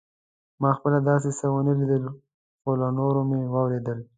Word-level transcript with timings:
ما 0.61 0.69
خپله 0.77 0.99
داسې 1.09 1.29
څه 1.39 1.45
ونه 1.53 1.73
لیدل 1.79 2.03
خو 2.61 2.71
له 2.81 2.87
نورو 2.99 3.21
مې 3.29 3.39
واورېدل. 3.53 3.99